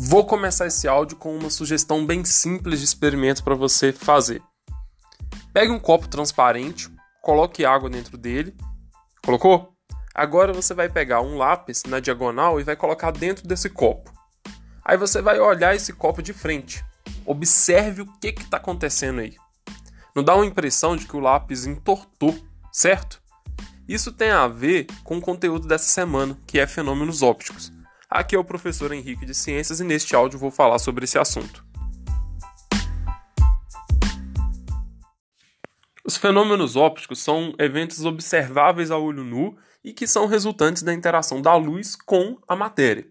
[0.00, 4.40] Vou começar esse áudio com uma sugestão bem simples de experimento para você fazer.
[5.52, 6.88] Pegue um copo transparente,
[7.20, 8.54] coloque água dentro dele.
[9.24, 9.72] Colocou?
[10.14, 14.12] Agora você vai pegar um lápis na diagonal e vai colocar dentro desse copo.
[14.84, 16.84] Aí você vai olhar esse copo de frente.
[17.26, 19.34] Observe o que está acontecendo aí.
[20.14, 22.38] Não dá uma impressão de que o lápis entortou,
[22.70, 23.20] certo?
[23.88, 27.76] Isso tem a ver com o conteúdo dessa semana, que é fenômenos ópticos.
[28.10, 31.62] Aqui é o professor Henrique de Ciências e neste áudio vou falar sobre esse assunto.
[36.02, 41.42] Os fenômenos ópticos são eventos observáveis a olho nu e que são resultantes da interação
[41.42, 43.06] da luz com a matéria.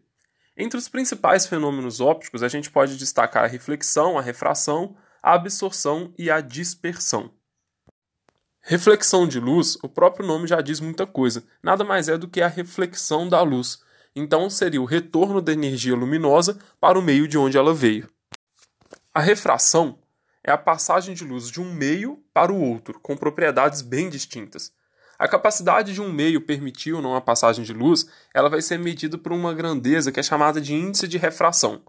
[0.57, 6.11] Entre os principais fenômenos ópticos, a gente pode destacar a reflexão, a refração, a absorção
[6.17, 7.31] e a dispersão.
[8.61, 12.41] Reflexão de luz, o próprio nome já diz muita coisa, nada mais é do que
[12.41, 13.85] a reflexão da luz,
[14.19, 18.09] então seria o retorno da energia luminosa para o meio de onde ela veio.
[19.13, 19.99] A refração
[20.43, 24.71] é a passagem de luz de um meio para o outro, com propriedades bem distintas.
[25.19, 28.77] A capacidade de um meio permitir ou não a passagem de luz, ela vai ser
[28.77, 31.81] medida por uma grandeza que é chamada de índice de refração.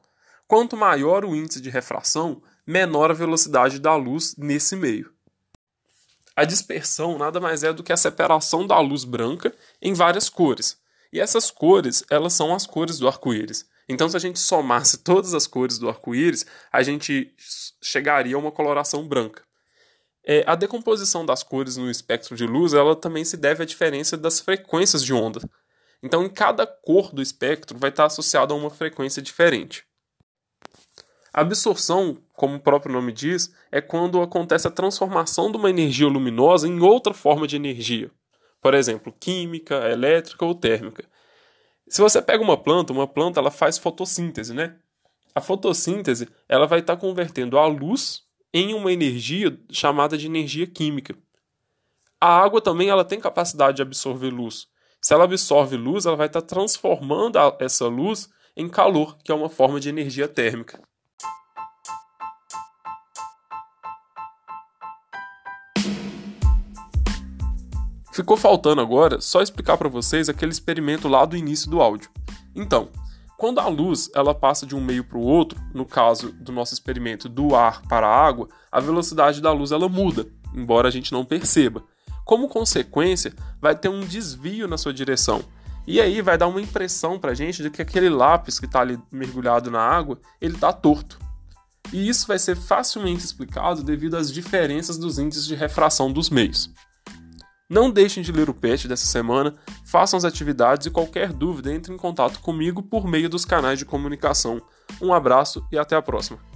[0.46, 5.12] Quanto maior o índice de refração, menor a velocidade da luz nesse meio.
[6.34, 10.78] A dispersão nada mais é do que a separação da luz branca em várias cores.
[11.12, 13.66] E essas cores, elas são as cores do arco-íris.
[13.88, 17.34] Então, se a gente somasse todas as cores do arco-íris, a gente
[17.82, 19.42] chegaria a uma coloração branca.
[20.22, 24.16] É, a decomposição das cores no espectro de luz, ela também se deve à diferença
[24.16, 25.40] das frequências de onda.
[26.02, 29.84] Então, em cada cor do espectro vai estar associada a uma frequência diferente.
[31.32, 36.06] A absorção, como o próprio nome diz, é quando acontece a transformação de uma energia
[36.06, 38.10] luminosa em outra forma de energia
[38.60, 41.08] por exemplo, química, elétrica ou térmica.
[41.88, 44.76] Se você pega uma planta, uma planta ela faz fotossíntese, né?
[45.34, 50.66] A fotossíntese ela vai estar tá convertendo a luz em uma energia chamada de energia
[50.66, 51.16] química.
[52.20, 54.66] A água também ela tem capacidade de absorver luz.
[55.00, 59.34] Se ela absorve luz, ela vai estar tá transformando essa luz em calor, que é
[59.34, 60.82] uma forma de energia térmica.
[68.18, 72.10] Ficou faltando agora só explicar para vocês aquele experimento lá do início do áudio.
[72.52, 72.88] Então,
[73.36, 76.74] quando a luz ela passa de um meio para o outro, no caso do nosso
[76.74, 81.12] experimento do ar para a água, a velocidade da luz ela muda, embora a gente
[81.12, 81.84] não perceba.
[82.24, 85.40] Como consequência, vai ter um desvio na sua direção.
[85.86, 88.80] E aí vai dar uma impressão para a gente de que aquele lápis que está
[88.80, 91.20] ali mergulhado na água, ele está torto.
[91.92, 96.68] E isso vai ser facilmente explicado devido às diferenças dos índices de refração dos meios.
[97.70, 101.92] Não deixem de ler o patch dessa semana, façam as atividades e qualquer dúvida entre
[101.92, 104.62] em contato comigo por meio dos canais de comunicação.
[105.02, 106.47] Um abraço e até a próxima.